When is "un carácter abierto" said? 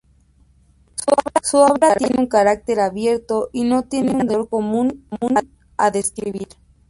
2.17-3.51